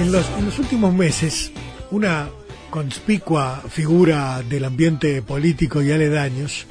[0.00, 1.52] En los, últimos meses,
[1.90, 2.30] una
[2.70, 6.66] conspicua figura del ambiente político y aledaños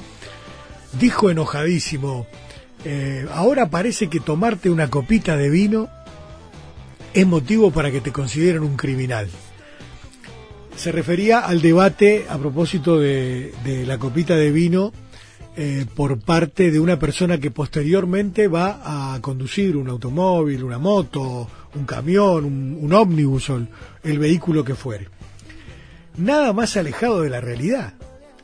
[0.98, 2.26] dijo enojadísimo,
[2.84, 5.88] eh, ahora parece que tomarte una copita de vino
[7.14, 9.28] es motivo para que te consideren un criminal.
[10.74, 14.92] Se refería al debate a propósito de, de la copita de vino
[15.56, 21.48] eh, por parte de una persona que posteriormente va a conducir un automóvil, una moto,
[21.74, 23.66] un camión, un, ómnibus o
[24.02, 25.08] el, vehículo que fuere.
[26.16, 27.94] Nada más alejado de la realidad.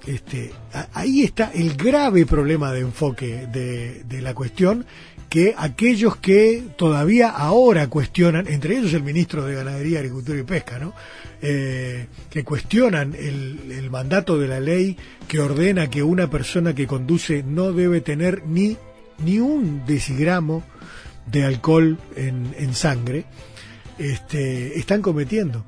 [0.07, 0.53] Este,
[0.93, 4.87] ahí está el grave problema de enfoque de, de la cuestión
[5.29, 10.79] que aquellos que todavía ahora cuestionan, entre ellos el ministro de Ganadería, Agricultura y Pesca,
[10.79, 10.95] ¿no?
[11.43, 14.97] Eh, que cuestionan el, el mandato de la ley
[15.29, 18.77] que ordena que una persona que conduce no debe tener ni,
[19.19, 20.63] ni un decigramo
[21.27, 23.25] de alcohol en, en sangre,
[23.99, 25.65] este, están cometiendo.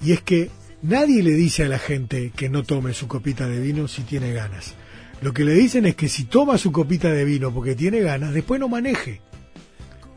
[0.00, 0.50] Y es que
[0.82, 4.32] nadie le dice a la gente que no tome su copita de vino si tiene
[4.32, 4.74] ganas.
[5.20, 8.32] Lo que le dicen es que si toma su copita de vino porque tiene ganas,
[8.32, 9.20] después no maneje.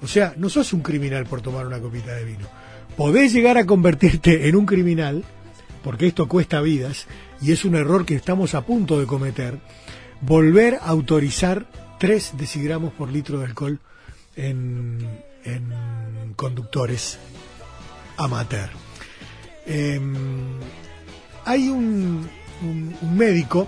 [0.02, 2.47] O sea, no sos un criminal por tomar una copita de vino.
[2.97, 5.23] Podés llegar a convertirte en un criminal,
[5.84, 7.08] porque esto cuesta vidas,
[7.42, 9.59] y es un error que estamos a punto de cometer,
[10.22, 11.67] volver a autorizar
[12.00, 13.80] 3 decigramos por litro de alcohol
[14.36, 15.00] en,
[15.46, 17.18] en conductores
[18.18, 18.70] amateur.
[19.66, 20.58] Em,
[21.46, 22.30] hay un,
[22.62, 23.68] un- médico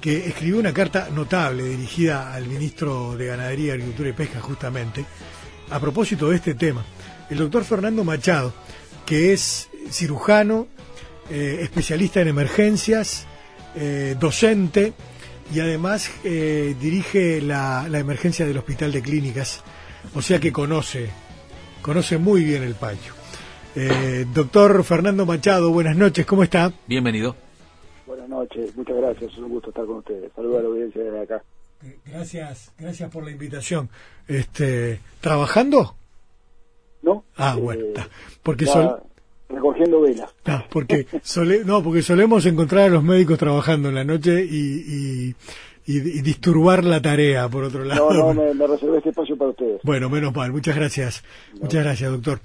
[0.00, 5.04] que escribió una carta notable dirigida al ministro de Ganadería, Agricultura y Pesca justamente,
[5.70, 6.84] a propósito de este tema.
[7.30, 8.52] El doctor Fernando Machado,
[9.06, 10.66] que es cirujano,
[11.30, 13.26] eh, especialista en emergencias,
[13.76, 14.92] eh, docente
[15.54, 19.62] y además eh, dirige la emergencia del Hospital de Clínicas,
[20.14, 21.10] o sea que conoce,
[21.82, 23.12] conoce muy bien el payo.
[23.76, 26.72] Eh, doctor Fernando Machado, buenas noches, ¿cómo está?
[26.86, 27.34] Bienvenido.
[28.06, 30.30] Buenas noches, muchas gracias, es un gusto estar con ustedes.
[30.34, 31.42] Saludos a la audiencia de acá.
[31.84, 33.88] Eh, Gracias, gracias por la invitación.
[34.28, 35.96] Este, ¿Trabajando?
[37.02, 37.24] ¿No?
[37.36, 38.08] Ah, Eh, bueno, está.
[38.42, 39.02] porque sol,
[39.48, 40.30] recogiendo velas.
[40.46, 44.56] ah, porque sole- no, porque solemos encontrar a los médicos trabajando en la noche y,
[45.28, 45.34] y,
[45.86, 48.10] y- y disturbar la tarea, por otro lado.
[48.10, 49.80] No, no, me, me reservé este espacio para ustedes.
[49.82, 51.22] Bueno, menos mal, muchas gracias.
[51.60, 52.40] Muchas gracias, doctor.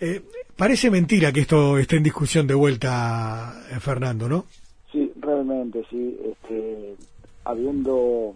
[0.00, 0.20] Eh,
[0.56, 4.44] parece mentira que esto esté en discusión de vuelta, eh, Fernando, ¿no?
[4.90, 6.18] Sí, realmente, sí.
[6.24, 6.94] Este,
[7.44, 8.34] habiendo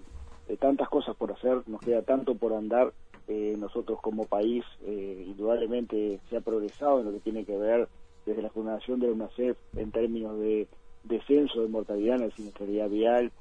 [0.48, 2.92] eh, tantas cosas por hacer, nos queda tanto por andar.
[3.28, 7.88] eh, nosotros como país, eh, indudablemente se ha progresado en lo que tiene que ver
[8.24, 10.68] desde la fundación de la UNACEF en términos de
[11.02, 13.32] descenso de mortalidad en la siniestralidad vial,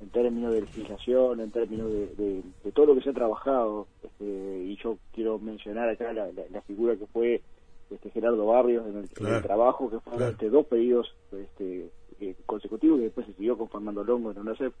[0.00, 3.86] en términos de legislación, en términos de, de- de todo lo que se ha trabajado.
[4.02, 4.24] Este,
[4.64, 7.42] y yo quiero mencionar acá la, la- la figura que fue
[7.90, 9.36] este Gerardo Barrios en el, en Claro.
[9.38, 10.18] el trabajo, que fue Claro.
[10.26, 14.74] durante dos pedidos este, eh, consecutivos, que después se siguió con Fernando Longo en UNACEF.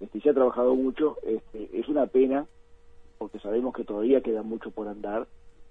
[0.00, 1.16] Este, se ha trabajado mucho.
[1.22, 2.46] Este, es una pena,
[3.18, 5.26] porque sabemos que todavía queda mucho por andar,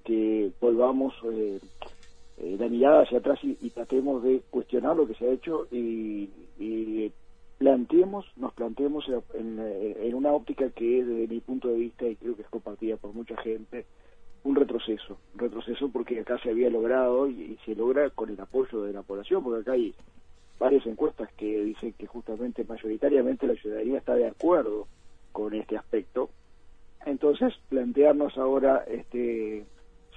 [0.06, 1.60] que volvamos eh,
[2.38, 5.68] eh, la mirada hacia atrás y, y tratemos de cuestionar lo que se ha hecho
[5.72, 7.12] y, y
[7.60, 9.06] planteemos, nos planteemos
[9.36, 12.50] en, en- en una óptica que desde mi punto de vista, y creo que es
[12.50, 13.86] compartida por mucha gente,
[14.44, 18.40] un retroceso, un retroceso porque acá se había logrado y, y se logra con el
[18.40, 19.94] apoyo de la población, porque acá hay
[20.58, 24.88] varias encuestas que dicen que justamente mayoritariamente la ciudadanía está de acuerdo
[25.34, 26.30] con este aspecto.
[27.06, 29.66] Entonces, plantearnos ahora este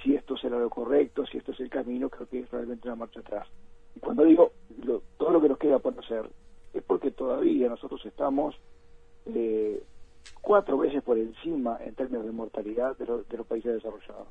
[0.02, 2.96] si esto será lo correcto, si esto es el camino, creo que es realmente una
[2.96, 3.46] marcha atrás.
[3.94, 4.52] Y cuando digo
[4.84, 6.28] lo- todo lo que nos queda por hacer,
[6.74, 8.54] es porque todavía nosotros estamos
[9.26, 9.82] eh,
[10.40, 14.28] cuatro veces por encima en términos de mortalidad de, lo- de los países desarrollados.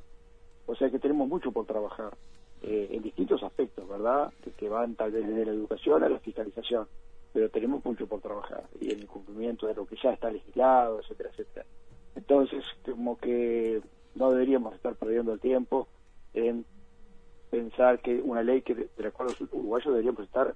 [0.66, 2.16] O sea que tenemos mucho por trabajar
[2.62, 4.32] eh, en distintos aspectos, ¿verdad?
[4.56, 6.86] Que, van tal vez desde la educación a la fiscalización,
[7.32, 11.30] pero tenemos mucho por trabajar y el cumplimiento de lo que ya está legislado, etcétera,
[11.30, 11.66] etcétera.
[12.14, 13.80] Entonces, como que
[14.14, 15.88] no deberíamos estar perdiendo el tiempo
[16.34, 16.64] en
[17.50, 20.54] pensar que una ley que de la cual los uruguayos deberíamos estar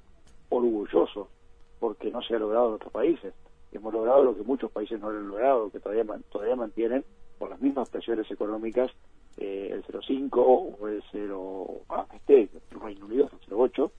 [0.50, 1.28] orgullosos
[1.78, 3.34] porque no se ha logrado en otros países.
[3.72, 7.04] Hemos logrado lo que muchos países no han logrado, que todavía todavía mantienen
[7.38, 8.90] por las mismas presiones económicas
[9.38, 10.30] eh, el 0,5
[10.78, 13.90] o el 0, ah, este, Reino Unido el 0,8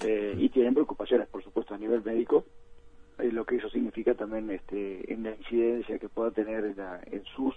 [0.00, 2.44] eh, y tienen preocupaciones, por supuesto, a nivel médico,
[3.18, 7.00] eh, lo que eso significa también este, en la incidencia que pueda tener en, la-
[7.06, 7.54] en sus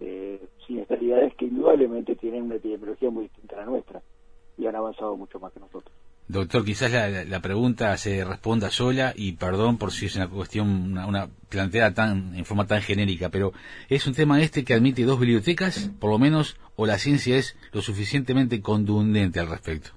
[0.00, 4.02] eh, siniestralidades que indudablemente tienen una epidemiología muy distinta a la nuestra
[4.56, 5.94] y han avanzado mucho más que nosotros.
[6.26, 10.28] Doctor, quizás la, la- la pregunta se responda sola y perdón por si es una
[10.28, 13.52] cuestión, una, una planteada tan, en forma tan genérica, pero
[13.88, 17.56] ¿es un tema este que admite dos bibliotecas, por lo menos, o la ciencia es
[17.72, 19.90] lo suficientemente contundente al respecto?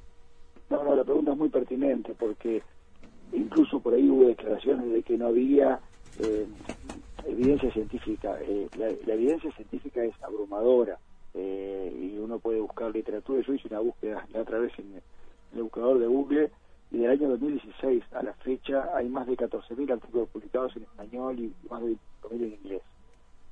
[1.50, 2.62] pertinente porque
[3.34, 5.80] incluso por ahí hubo declaraciones de que no había
[6.20, 6.46] eh,
[7.26, 8.38] evidencia científica.
[8.42, 10.98] Eh, la, evidencia científica es abrumadora
[11.34, 13.42] eh, y uno puede buscar literatura.
[13.46, 15.02] Yo hice una búsqueda la otra vez en
[15.56, 16.52] el buscador de Google
[16.92, 21.40] y del año 2016 a la fecha hay más de 14.000 artículos publicados en español
[21.40, 22.82] y más de 5.000 en inglés.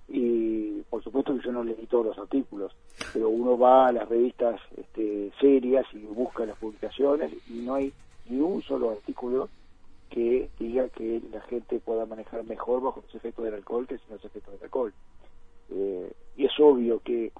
[0.07, 2.75] Y por supuesto que yo no leí todos los artículos,
[3.11, 7.91] pero uno va a las revistas este, serias y busca las publicaciones y no hay
[8.29, 9.49] ni un solo artículo
[10.09, 14.11] que diga que la gente pueda manejar mejor bajo los efectos del alcohol que sin
[14.11, 14.93] los efectos del alcohol.
[15.71, 17.31] Eh, y es obvio que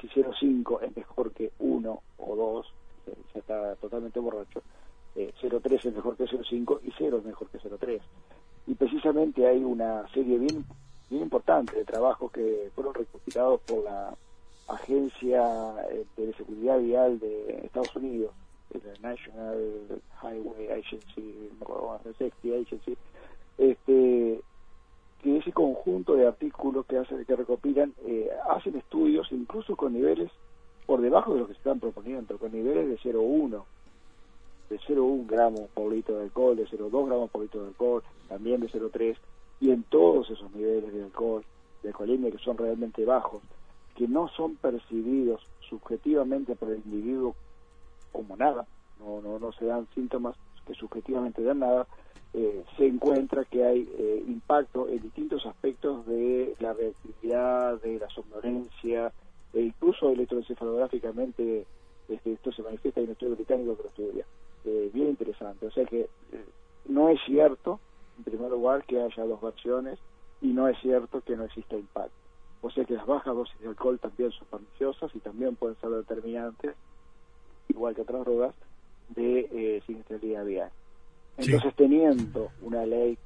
[0.00, 2.74] si 0,5 es mejor que 1 o 2,
[3.34, 4.62] ya está totalmente borracho,
[5.14, 8.00] eh, 0,3 es mejor que 0,5 y 0 es mejor que 0,3.
[8.66, 10.64] Y precisamente hay una serie bien,
[11.10, 14.14] bien importante de trabajos que fueron recopilados por la
[14.68, 18.32] Agencia eh, de Seguridad Vial de Estados Unidos,
[18.74, 21.50] la National Highway Agency,
[22.18, 22.96] Safety Agency,
[23.56, 24.40] este,
[25.22, 30.30] que ese conjunto de artículos que hacen que recopilan eh, hacen estudios incluso con niveles
[30.88, 33.62] por debajo de lo que se están proponiendo, con niveles de 0,1,
[34.70, 38.62] de 0,1 gramos por litro de alcohol, de 0,2 gramos por litro de alcohol, también
[38.62, 39.18] de 0,3,
[39.60, 41.44] y en todos esos niveles de alcohol,
[41.82, 43.42] de alcoholemia que son realmente bajos,
[43.96, 47.34] que no son percibidos subjetivamente por el individuo
[48.10, 48.66] como nada,
[48.98, 50.36] no, no, no se dan síntomas
[50.66, 51.86] que subjetivamente dan nada,
[52.32, 58.08] eh, se encuentra que hay eh, impacto en distintos aspectos de la reactividad, de la
[58.08, 59.12] somnolencia,
[59.52, 61.66] e incluso electroencefalográficamente
[62.08, 64.26] este, esto se manifiesta en el estudio británico que lo estudia.
[64.64, 65.66] Eh, bien interesante.
[65.66, 66.44] O sea que eh,
[66.86, 67.80] no es cierto,
[68.18, 69.98] en primer lugar, que haya dos versiones
[70.40, 72.12] y no es cierto que no exista impacto.
[72.60, 75.90] O sea que las bajas dosis de alcohol también son perniciosas y también pueden ser
[75.90, 76.74] determinantes
[77.68, 78.54] igual que otras drogas,
[79.10, 80.70] de eh, siniestralidad vial.
[81.36, 83.16] Entonces, teniendo una ley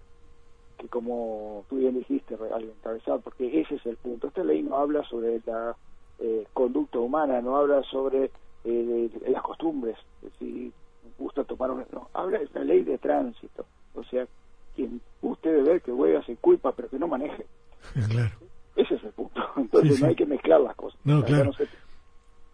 [0.78, 4.76] que, como tú bien dijiste, al encabezar, porque ese es el punto, esta ley no
[4.76, 5.76] habla sobre la
[6.22, 8.30] eh, conducta humana, no habla sobre
[8.64, 9.96] eh, las costumbres,
[10.38, 10.72] si
[11.18, 11.84] gusta tomar una...
[11.92, 14.26] No, habla de una ley de tránsito, o sea,
[14.74, 17.46] quien usted ver que hueva se culpa, pero que no maneje.
[18.08, 18.30] Claro.
[18.74, 19.42] Ese es el punto.
[19.56, 20.98] Entonces no hay que mezclar las cosas.
[21.04, 21.50] No, claro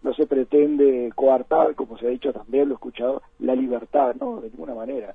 [0.03, 4.41] no se pretende coartar, como se ha dicho también, lo he escuchado, la libertad, no,
[4.41, 5.15] de ninguna manera.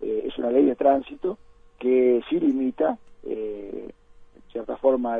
[0.00, 1.38] Eh, es una ley de tránsito
[1.78, 3.90] que sí limita, eh,
[4.54, 5.18] cierta forma,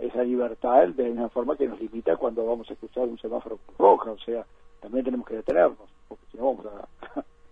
[0.00, 4.12] esa libertad de la forma que nos limita cuando vamos a cruzar un semáforo roja,
[4.12, 4.46] o sea,
[4.80, 6.66] también tenemos que detenernos, porque si no vamos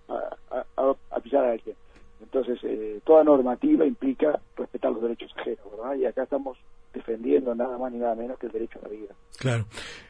[0.09, 1.75] a, a, pisar a alguien.
[2.23, 5.97] Entonces, eh, toda normativa implica respetar los derechos ajenos, ¿verdad?
[5.97, 6.56] Y acá estamos
[6.94, 9.15] defendiendo nada más ni nada menos que el derecho a la vida.
[9.38, 9.65] Claro.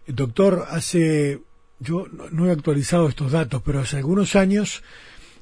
[0.07, 1.41] Doctor, hace,
[1.81, 4.83] yo no he actualizado estos datos, pero hace algunos años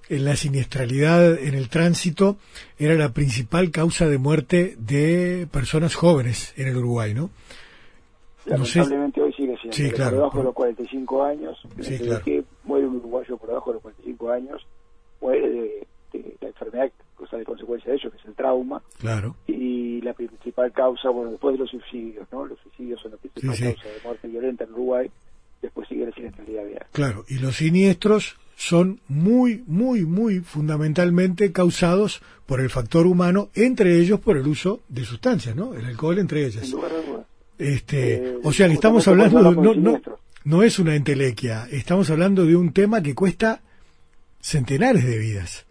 [0.09, 2.37] la siniestralidad en el tránsito
[2.79, 7.31] era la principal causa de muerte de personas jóvenes en el Uruguay, ¿no?
[8.45, 12.25] Lamentablemente hoy sigue siendo sí, claro, por debajo de los 45 años, sí, claro.
[12.25, 14.67] que muere un uruguayo por debajo de los 45 años,
[15.21, 18.81] muere de, de la enfermedad cosa de consecuencia de ello, que es el trauma.
[18.99, 19.35] Claro.
[19.49, 22.47] Y la principal causa, bueno, después de los suicidios, ¿no?
[22.47, 25.11] Los suicidios son la principal causa de muerte violenta en Uruguay,
[25.61, 26.87] después sigue la siniestralidad vial.
[26.93, 34.01] Claro, y los siniestros son muy, muy, muy fundamentalmente causados por el factor humano, entre
[34.01, 35.75] ellos por el uso de sustancias, ¿no?
[35.75, 36.71] El alcohol entre ellas.
[36.71, 37.75] De.
[37.75, 40.01] Este, eh, o sea que estamos hablando, no, no,
[40.45, 43.61] no es una entelequia, estamos hablando de un tema que cuesta
[44.41, 45.67] centenares de vidas.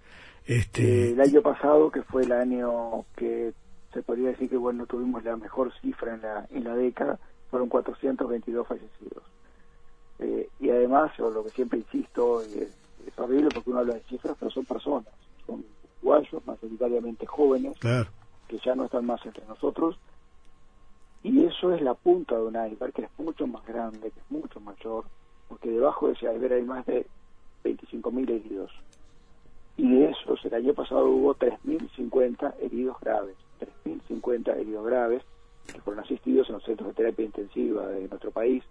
[0.46, 1.10] Este...
[1.10, 3.51] Eh, el año pasado, que fue el año que
[3.94, 7.18] se podría decir que bueno tuvimos la mejor cifra en la, en la década,
[7.50, 9.24] fueron 422 fallecidos.
[10.20, 12.70] Eh, y además, yo lo que siempre insisto, es,
[13.18, 15.08] horrible porque uno habla de cifras, pero son personas,
[15.46, 15.64] son
[16.02, 19.98] uruguayos, mayoritariamente jóvenes, que ya no están más entre nosotros,
[21.26, 24.30] y eso es la punta de un iceberg que es mucho más grande, que es
[24.30, 25.06] mucho mayor,
[25.50, 27.08] porque debajo de ese iceberg hay más de
[27.64, 28.72] 25.000 heridos.
[29.76, 33.36] Y de esos el año pasado hubo 3.050 heridos graves,
[33.86, 35.24] 3.050 heridos graves
[35.66, 38.64] que fueron asistidos en los centros de terapia intensiva de nuestro país.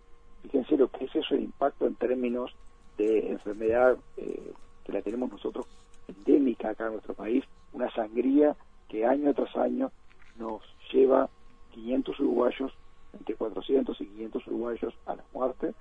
[0.44, 2.54] Fíjense lo que es eso el impacto en términos
[2.96, 4.52] de enfermedad eh,
[4.84, 5.66] que la tenemos nosotros
[6.06, 8.54] endémica acá en nuestro país, una sangría
[8.88, 9.90] que año tras año
[10.38, 11.28] nos lleva
[11.72, 12.72] 500 uruguayos,
[13.18, 15.74] entre 400 y 500 uruguayos a la muerte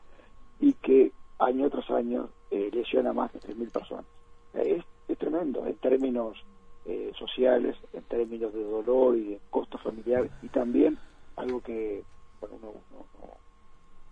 [0.59, 4.05] y que año tras año eh, lesiona más de 3.000 personas.
[4.53, 6.37] Es es tremendo en términos
[6.85, 10.97] eh, sociales, en términos de dolor y de costo familiar y también
[11.35, 12.03] algo que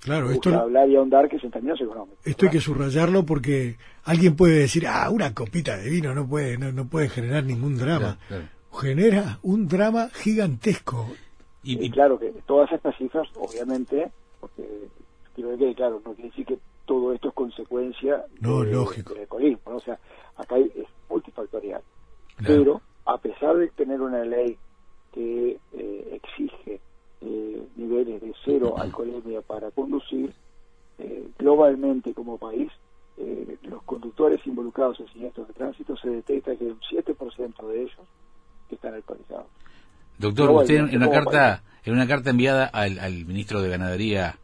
[0.01, 2.25] Claro, esto hablar y ahondar que es en términos económicos.
[2.25, 6.57] Esto hay que subrayarlo porque alguien puede decir, ah, una copita de vino no puede,
[6.57, 8.17] no, puede generar ningún drama.
[8.73, 11.07] Genera un drama gigantesco.
[11.63, 14.63] Y, claro que todas estas cifras, obviamente, porque
[15.35, 19.13] quiero que claro, no quiere decir que todo esto es consecuencia no, lógico.
[19.13, 19.99] del alcoholismo, o sea,
[20.35, 21.81] acá es multifactorial.
[22.43, 24.57] Pero a pesar de tener una ley
[25.13, 26.81] que eh, exige
[27.21, 30.33] eh, niveles de cero alcoholemia para conducir,
[30.99, 32.71] eh, globalmente como país,
[33.63, 37.99] los conductores involucrados en siniestros de tránsito se detecta que un 7% de ellos
[38.71, 39.45] están alcoholizados.
[40.17, 44.37] Doctor, usted en una carta en una carta enviada al, ministro de Ganadería,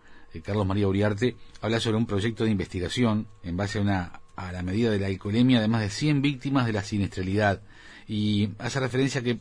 [0.44, 4.62] Carlos María Uriarte, habla sobre un proyecto de investigación en base a una a la
[4.62, 7.62] medida de la alcoholemia de más de 100 víctimas de la siniestralidad
[8.08, 9.40] y hace referencia que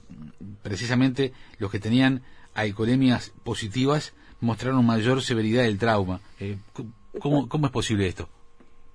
[0.63, 2.23] precisamente los que tenían
[2.57, 6.21] alcoholemias positivas mostraron mayor severidad del trauma.
[6.41, 6.59] Eh,
[7.21, 8.29] ¿cómo, ¿Cómo es posible esto?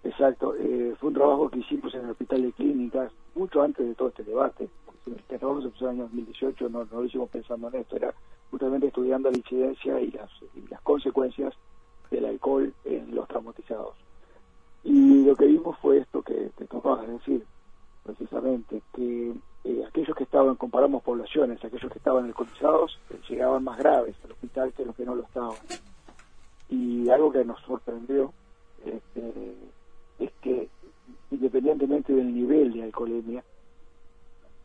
[0.03, 3.95] Exacto, eh, fue un trabajo que hicimos en el Hospital de Clínicas mucho antes de
[3.95, 4.67] todo este debate.
[5.05, 7.95] Este trabajo se empezó en el año 2018, no, no lo hicimos pensando en esto,
[7.95, 8.13] era
[8.49, 11.53] justamente estudiando la incidencia y las, y las consecuencias
[12.09, 13.95] del alcohol en los traumatizados.
[14.83, 17.45] Y lo que vimos fue esto que te tocaba decir,
[18.03, 22.99] precisamente, que eh, aquellos que estaban, comparamos poblaciones, aquellos que estaban alcoholizados
[23.31, 25.55] llegaban más graves al hospital que los que no lo estaban.
[26.69, 28.33] Y algo que nos sorprendió
[28.85, 29.55] este,
[30.19, 30.69] es que
[31.31, 33.43] independientemente del nivel de alcoholemia,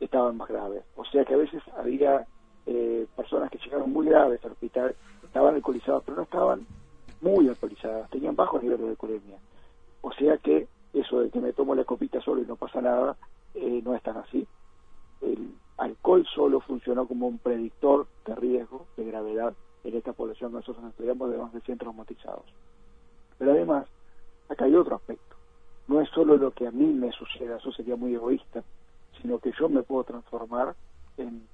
[0.00, 0.82] estaban más graves.
[0.96, 2.26] O sea que a veces había
[2.66, 6.66] eh, personas que llegaron muy graves al hospital, estaban alcoholizadas, pero no estaban
[7.20, 9.38] muy alcoholizadas, tenían bajos niveles de alcoholemia.
[10.02, 13.16] O sea que eso de que me tomo la copita solo y no pasa nada,
[13.54, 14.46] no es tan así
[15.20, 17.26] el alcohol solo funcionó como
[18.26, 22.44] de riesgo, de gravedad en esta población que nosotros estudiamos de más de 100 traumatizados.
[23.38, 23.86] Pero además,
[24.48, 25.36] acá hay otro aspecto.
[25.88, 28.64] No es solo lo que a mí me suceda, eso sería muy egoísta,
[29.20, 30.74] sino que yo me puedo transformar
[31.16, 31.46] en,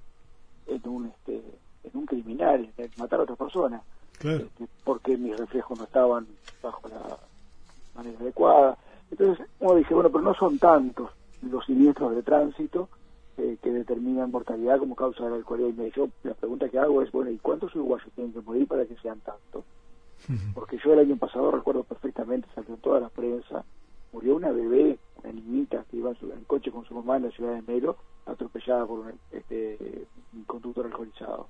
[0.67, 1.43] en un este
[1.85, 3.83] en un criminal, en matar a otra persona,
[4.15, 6.27] este, porque mis reflejos no estaban
[6.63, 7.19] bajo la
[7.95, 8.79] manera adecuada.
[9.11, 11.11] Entonces uno dice, bueno, pero no son tantos
[11.43, 12.89] los siniestros de tránsito
[13.39, 15.87] eh, que determinan mortalidad como causa del alcoholismo.
[15.87, 18.85] Y yo la pregunta que hago es, bueno, ¿y cuántos uruguayos tienen que morir para
[18.85, 19.65] que sean tantos?
[20.55, 23.65] Porque yo el año pasado recuerdo perfectamente, salió en toda la prensa,
[24.12, 27.31] murió una bebé, una niñita que iba en, su, coche con su mamá en la
[27.31, 27.97] ciudad de Melo,
[28.27, 31.49] atropellada por un, este, un conductor alcoholizado.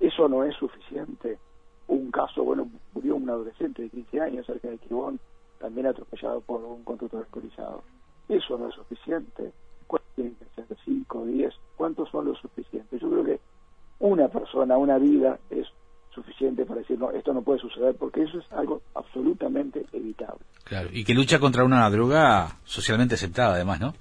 [0.00, 1.38] Eso no es suficiente.
[1.86, 5.20] Un caso, bueno, murió un adolescente de 15 años cerca de Quibón,
[5.58, 7.82] también atropellado por un conductor alcoholizado.
[8.28, 9.52] Eso no es suficiente
[10.14, 10.66] tienen que ser?
[10.84, 11.54] ¿Cinco, diez?
[11.76, 13.00] ¿Cuántos son los suficientes?
[13.00, 13.40] Yo creo que
[14.00, 15.66] una persona, una vida es
[16.14, 20.40] suficiente para decir, no, esto no puede suceder, porque eso es algo absolutamente evitable.
[20.64, 23.94] Claro, y que lucha contra una droga socialmente aceptada, además, ¿no?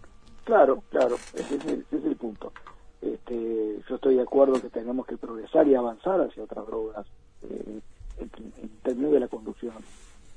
[0.43, 2.51] Claro, claro, ese es el, ese es el punto.
[3.01, 7.05] Este, yo estoy de acuerdo que tenemos que progresar y avanzar hacia otras drogas
[7.43, 7.79] eh,
[8.17, 9.73] en términos de la conducción,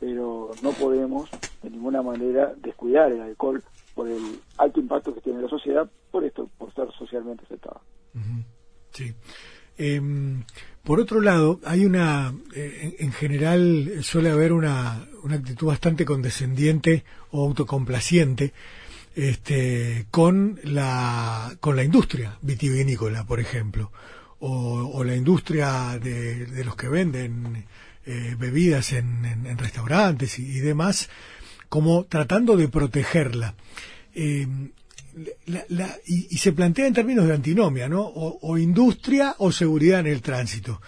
[0.03, 1.31] pero no podemos
[1.63, 3.63] de ninguna manera descuidar el alcohol
[3.95, 7.81] por el alto impacto que tiene la sociedad, por esto, por ser socialmente aceptada.
[8.91, 9.15] Sí.
[9.79, 10.43] Em,
[10.83, 17.05] por otro lado, hay una, eh, en, general suele haber una, una actitud bastante condescendiente
[17.31, 18.53] o autocomplaciente
[19.15, 23.93] este, con la con la industria vitivinícola, por ejemplo,
[24.41, 27.67] o, la industria de, los que venden
[28.07, 31.09] eh, bebidas en, restaurantes y, demás,
[31.69, 33.55] como tratando de protegerla.
[34.15, 34.47] Eh,
[36.07, 38.03] y, se plantea en términos de antinomia, ¿no?
[38.03, 40.81] O, industria o seguridad en el tránsito.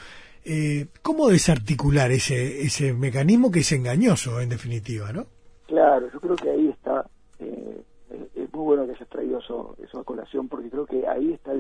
[0.45, 5.27] Eh, ¿Cómo desarticular ese, ese mecanismo que es engañoso, en definitiva, no?
[5.67, 7.07] Claro, yo creo que ahí está,
[7.39, 7.83] eh,
[8.35, 11.53] es muy bueno que hayas traído eso, eso a colación, porque creo que ahí está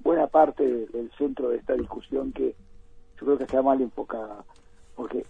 [0.00, 2.54] buena parte del centro de esta discusión que
[3.18, 4.44] yo creo que está mal enfocada,
[4.96, 5.24] porque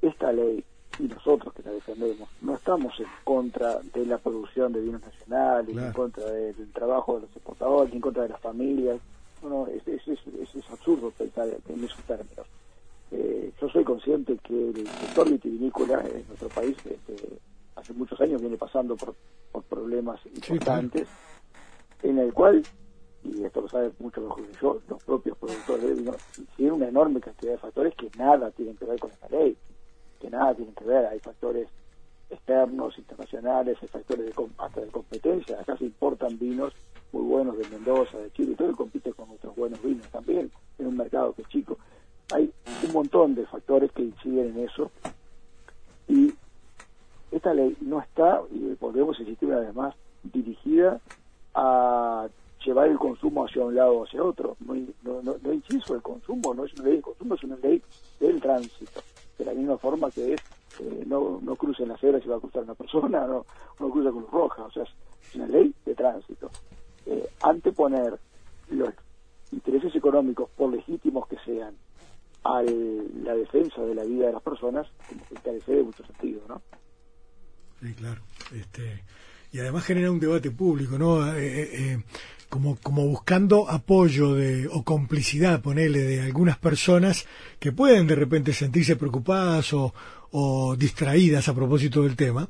[0.00, 0.64] esta ley
[0.98, 5.76] y nosotros que la defendemos, no estamos en contra de la producción de vinos nacionales,
[5.76, 8.98] en contra del trabajo de los exportadores, en contra de las familias.
[9.42, 12.46] No, es, es, es, absurdo pensar en esos términos.
[13.12, 17.38] Eh, yo soy consciente que el sector vitivinícola en nuestro país este,
[17.76, 19.14] hace muchos años viene pasando por,
[19.52, 21.06] por problemas importantes,
[22.02, 22.62] en el cual,
[23.24, 26.12] y esto lo sabe mucho mejor que yo, los propios productores de vino
[26.56, 29.56] tienen una enorme cantidad de factores que nada tienen que ver con esta ley
[30.18, 31.68] que nada tienen que ver, hay factores
[32.30, 36.72] externos, internacionales, hay factores de, hasta de competencia, acá se importan vinos
[37.12, 40.96] muy buenos de Mendoza, de Chile, todo compite con nuestros buenos vinos también, en un
[40.96, 41.78] mercado que es chico.
[42.34, 42.52] Hay
[42.86, 44.90] un montón de factores que inciden en eso
[46.08, 46.34] Y
[47.30, 51.00] esta ley no está, y volvemos a insistir una vez más, dirigida
[51.54, 52.28] a
[52.64, 54.56] llevar el consumo hacia un lado o hacia otro.
[54.60, 54.74] No,
[55.22, 57.82] no, no, inciso el consumo, no es una ley de consumo, es una ley
[58.20, 59.00] del tránsito.
[59.38, 60.40] De la misma forma que es,
[60.80, 63.46] eh, no, no crucen las cebras si va a cruzar una persona, no,
[63.78, 66.50] no cruza con roja, o sea, es una ley de tránsito.
[67.06, 68.18] Eh, anteponer
[68.70, 68.90] los
[69.52, 71.74] intereses económicos, por legítimos que sean,
[72.44, 76.40] a la defensa de la vida de las personas, como que carece de mucho sentido,
[76.48, 76.62] ¿no?
[77.80, 78.20] Sí, claro.
[78.54, 79.04] Este,
[79.52, 81.34] y además genera un debate público, ¿no?
[81.34, 82.02] Eh, eh, eh,
[82.48, 87.26] como, como buscando apoyo de, o complicidad, ponele, de algunas personas
[87.58, 89.92] que pueden de repente sentirse preocupadas o,
[90.30, 92.48] o distraídas a propósito del tema,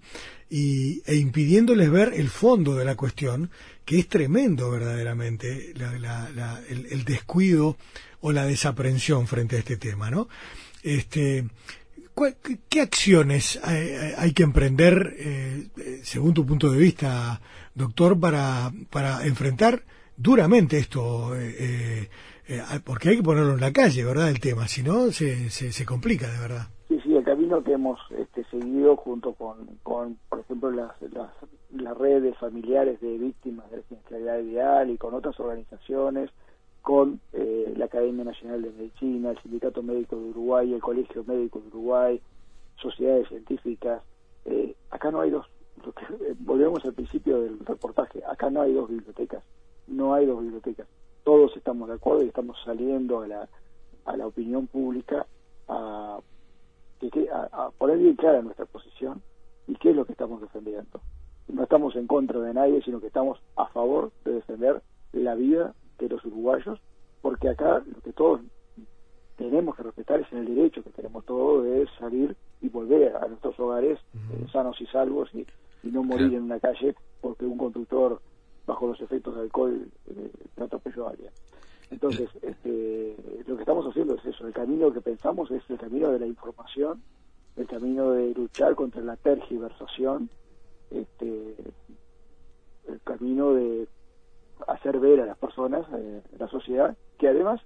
[0.50, 3.50] y, e impidiéndoles ver el fondo de la cuestión,
[3.84, 7.76] que es tremendo verdaderamente el, el, descuido
[8.20, 10.28] o la desaprensión frente a este tema, ¿no?
[10.82, 11.46] Este,
[12.68, 15.68] ¿Qué acciones hay, que emprender, eh,
[16.02, 17.40] según tu punto de vista,
[17.74, 19.82] doctor, para, para enfrentar
[20.16, 21.36] duramente esto?
[21.36, 22.08] Eh,
[22.48, 24.30] eh, porque hay que ponerlo en la calle, ¿verdad?
[24.30, 26.66] El tema, si no, se, se, complica de verdad.
[26.88, 31.30] Sí, sí, el camino que hemos este, seguido junto con, con por ejemplo, las, las,
[31.70, 36.30] las redes familiares de víctimas de la siniestralidad ideal y con otras organizaciones,
[36.88, 41.60] con eh, la Academia Nacional de Medicina, el Sindicato Médico de Uruguay, el Colegio Médico
[41.60, 42.18] de Uruguay,
[42.80, 44.02] sociedades científicas.
[44.46, 45.44] Eh, acá no hay dos,
[45.84, 49.44] eh, volvemos al principio del reportaje, acá no hay dos bibliotecas,
[49.86, 50.88] no hay dos bibliotecas.
[51.24, 53.48] Todos estamos de acuerdo y estamos saliendo a la,
[54.06, 55.26] a la opinión pública
[55.68, 56.18] a,
[57.32, 59.20] a, a poner bien clara nuestra posición
[59.66, 61.02] y qué es lo que estamos defendiendo.
[61.48, 64.80] No estamos en contra de nadie, sino que estamos a favor de defender
[65.12, 66.80] la vida de los uruguayos,
[67.20, 68.40] porque acá lo que todos
[69.36, 73.58] tenemos que respetar es el derecho que tenemos todos de salir y volver a nuestros
[73.60, 75.46] hogares eh, sanos y salvos y,
[75.84, 78.20] no morir en una calle porque un conductor
[78.66, 81.30] bajo los efectos de alcohol eh, atropelló a alguien.
[81.90, 86.10] Entonces, este, lo que estamos haciendo es eso, el camino que pensamos es el camino
[86.10, 87.02] de la información,
[87.56, 90.28] el camino de luchar contra la tergiversación,
[90.90, 91.54] este,
[92.88, 93.88] el camino de
[94.66, 97.60] hacer ver a las personas, eh, la sociedad, que además,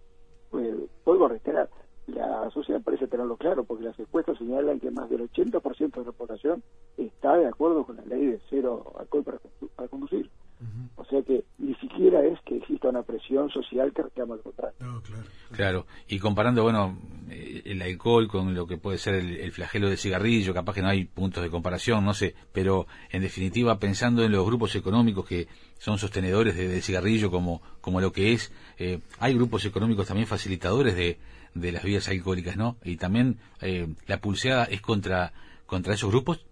[0.50, 0.74] pues,
[1.04, 1.68] vuelvo a reiterar,
[2.06, 6.12] la sociedad parece tenerlo claro, porque las encuestas señalan que más del 80% de la
[6.12, 6.62] población
[6.96, 9.38] está de acuerdo con la ley de cero alcohol para,
[9.76, 10.30] para conducir.
[10.94, 14.76] O sea que ni siquiera es que exista una presión social que reclama el contrario.
[14.78, 15.24] claro.
[15.50, 16.96] claro, y comparando, bueno,
[17.64, 20.88] eh, el alcohol con lo que puede ser el, flagelo de cigarrillo, capaz que no
[20.88, 25.48] hay puntos de comparación, no sé, pero en definitiva pensando en los grupos económicos que
[25.78, 30.94] son sostenedores de, cigarrillo como, como lo que es, eh, hay grupos económicos también facilitadores
[30.94, 31.18] de,
[31.54, 32.76] de las vías alcohólicas, ¿no?
[32.84, 35.32] Y también eh, la pulseada es contra,
[35.66, 36.46] contra esos grupos.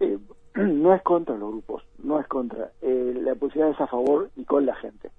[0.54, 2.70] no es contra los grupos, no es contra.
[2.80, 5.10] Eh, la posibilidad es a favor y con la gente.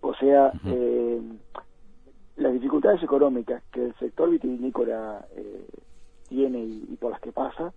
[0.00, 1.20] O sea, eh,
[2.36, 5.66] las dificultades económicas que el sector vitivinícola eh,
[6.28, 7.72] tiene y, por las que pasa,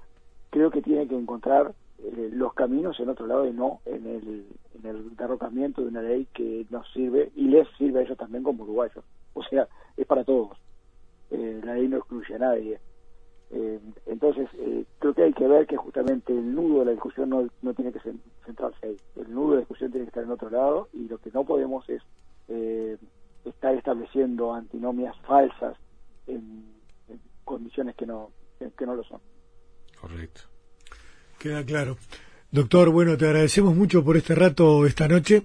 [0.50, 1.74] creo que tiene que encontrar
[2.32, 6.28] los caminos en otro lado y no en el, en el derrocamiento de una ley
[6.34, 9.04] que nos sirve y les sirve a ellos también como uruguayos.
[9.34, 9.68] O sea,
[9.98, 10.58] es para todos.
[11.30, 12.80] la ley no excluye a nadie.
[13.52, 17.30] Eh, entonces, eh, creo que hay que ver que justamente el nudo de la discusión
[17.30, 18.00] no, no tiene que
[18.46, 18.98] centrarse ahí.
[19.16, 21.44] El nudo de la discusión tiene que estar en otro lado y lo que no
[21.44, 22.02] podemos es
[22.48, 22.98] eh,
[23.46, 25.78] estar estableciendo antinomias falsas
[26.28, 26.66] en,
[27.44, 28.30] condiciones que no,
[28.78, 29.20] que, no lo son.
[30.00, 30.42] Correcto.
[31.40, 31.98] Queda claro.
[32.52, 35.44] Doctor, bueno, te agradecemos mucho por este rato esta noche.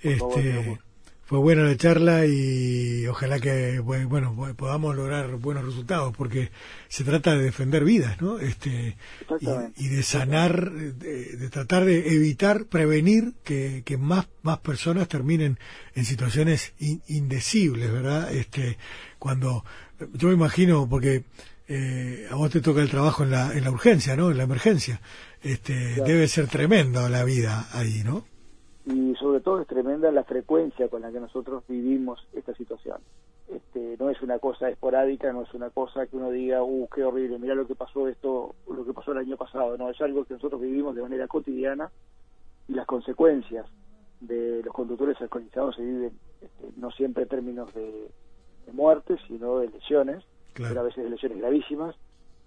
[0.00, 0.78] Este,
[1.26, 6.52] fue buena la charla y ojalá que bueno podamos lograr buenos resultados porque
[6.88, 8.96] se trata de defender vidas no este
[9.76, 15.58] y, de sanar de, tratar de evitar prevenir que, que, más más personas terminen
[15.96, 18.78] en situaciones indecibles verdad este
[19.18, 19.64] cuando
[20.14, 21.24] yo me imagino porque
[21.68, 24.44] eh, a vos te toca el trabajo en la en la urgencia no en la
[24.44, 25.00] emergencia.
[25.42, 28.24] Este debe ser tremendo la vida ahí no
[28.86, 32.98] y sobre todo es tremenda la frecuencia con la que nosotros vivimos esta situación.
[33.48, 37.02] Este, no es una cosa esporádica, no es una cosa que uno diga, uh, qué
[37.02, 40.24] horrible, mira lo que pasó esto, lo que pasó el año pasado, no, es algo
[40.24, 41.90] que nosotros vivimos de manera cotidiana
[42.68, 43.66] y las consecuencias
[44.20, 48.08] de los conductores alcoholizados se viven este, no siempre en términos de,
[48.72, 51.94] muertes, sino de lesiones, pero a veces de lesiones gravísimas,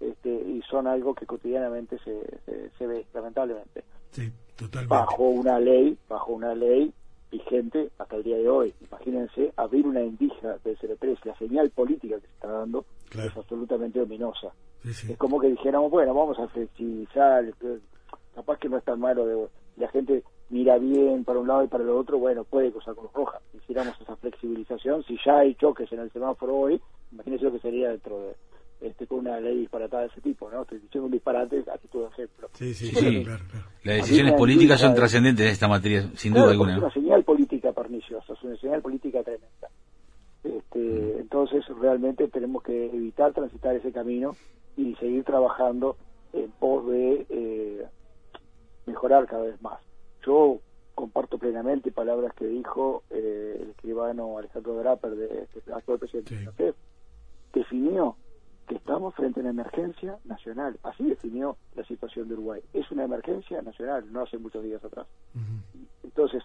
[0.00, 3.84] este, y son algo que cotidianamente se, se ve, lamentablemente.
[4.10, 4.30] Sí
[4.88, 6.92] bajo una ley, bajo una ley
[7.30, 8.74] vigente hasta el día de hoy.
[8.80, 14.00] Imagínense abrir una endija del CR3, la señal política que se está dando es absolutamente
[14.00, 14.52] ominosa.
[14.84, 17.44] Es como que dijéramos, bueno, vamos a flexibilizar,
[18.34, 21.68] capaz que no es tan malo, de, la gente mira bien para un lado y
[21.68, 23.40] para el otro, bueno, puede cruzar con roja.
[23.54, 26.80] Hiciéramos esa flexibilización, si ya hay choques en el semáforo hoy,
[27.12, 28.34] imagínese lo que sería dentro de
[28.80, 30.62] este, con una ley disparatada de ese tipo, ¿no?
[30.62, 32.48] Estoy diciendo un disparate a título de ejemplo.
[32.54, 33.24] Sí, sí, sí.
[33.24, 33.44] Claro,
[33.84, 36.72] Las decisiones políticas son trascendentes en esta materia, sin duda alguna.
[36.72, 39.68] Es una señal política perniciosa, es una señal política tremenda.
[40.42, 44.34] Este, Entonces, realmente tenemos que evitar transitar ese camino
[44.76, 45.96] y seguir trabajando
[46.32, 47.86] en pos de eh,
[48.86, 49.78] mejorar cada vez más.
[50.24, 50.60] Yo
[50.94, 56.52] comparto plenamente palabras que dijo eh, el escribano Alejandro Draper, de, actual presidente de la
[56.52, 56.74] FED,
[57.52, 58.16] definió
[58.70, 60.78] que estamos frente a una emergencia nacional.
[60.84, 62.62] Así definió la situación de Uruguay.
[62.72, 65.08] Es una emergencia nacional, no hace muchos días atrás.
[66.04, 66.44] Entonces,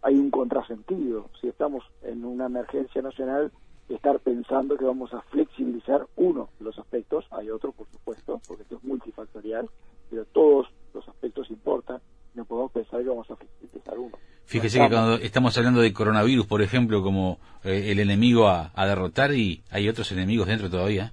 [0.00, 1.30] hay un contrasentido.
[1.40, 3.50] Si estamos en una emergencia nacional,
[3.88, 8.62] estar pensando que vamos a flexibilizar uno de los aspectos, hay otro, por supuesto, porque
[8.62, 9.68] esto es multifactorial,
[10.10, 11.98] pero todos los aspectos importan,
[12.34, 14.16] no podemos pensar que vamos a flexibilizar uno.
[14.44, 18.86] Fíjese que cuando estamos hablando de coronavirus, por ejemplo, como eh, el enemigo a, a
[18.86, 21.12] derrotar, y hay otros enemigos dentro todavía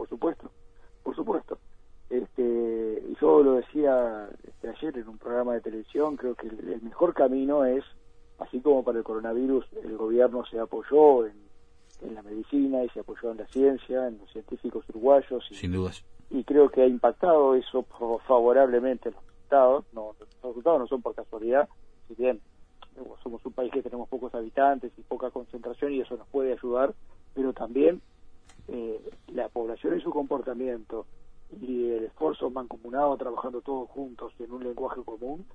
[0.00, 0.50] por supuesto,
[1.02, 1.58] por supuesto.
[2.08, 7.14] Este, yo lo decía este, ayer en un programa de televisión, creo que el, mejor
[7.14, 7.82] camino es,
[8.38, 11.48] así como para el coronavirus el gobierno se apoyó en,
[12.14, 15.46] la medicina y se apoyó en la ciencia, en los científicos uruguayos.
[15.50, 16.04] Y, Sin dudas.
[16.30, 17.84] Y creo que ha impactado eso
[18.26, 19.84] favorablemente los resultados.
[19.92, 21.68] No, los resultados no son por casualidad,
[22.08, 22.40] si bien
[23.22, 26.94] somos un país que tenemos pocos habitantes y poca concentración y eso nos puede ayudar,
[27.34, 28.02] pero también
[28.68, 31.06] eh, la población y su comportamiento
[31.60, 35.46] y el esfuerzo mancomunado trabajando todos juntos en un lenguaje común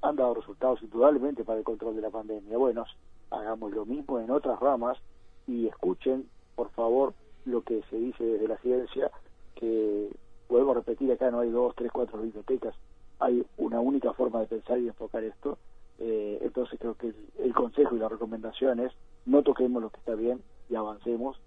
[0.00, 2.58] han dado resultados indudablemente para el control de la pandemia.
[2.58, 2.84] Bueno,
[3.30, 4.98] hagamos lo mismo en otras ramas
[5.46, 9.10] y escuchen, por favor, lo que se dice desde la ciencia,
[9.54, 10.10] que
[10.48, 12.74] vuelvo a repetir acá, no hay dos, tres, cuatro bibliotecas,
[13.18, 15.58] hay una única forma de pensar y enfocar esto.
[15.98, 18.92] Eh, entonces creo que el consejo y la recomendación es
[19.24, 21.40] no toquemos lo que está bien y avancemos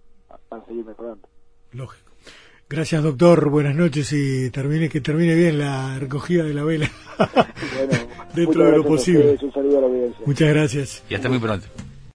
[0.48, 1.28] para seguir mejorando.
[1.72, 2.12] Lógico.
[2.68, 3.50] Gracias, doctor.
[3.50, 6.90] Buenas noches y termine que termine bien la recogida de la vela.
[8.36, 9.38] Dentro de lo posible.
[9.40, 9.88] Un saludo a la
[10.26, 11.04] Muchas gracias.
[11.08, 11.68] Y hasta muy pronto.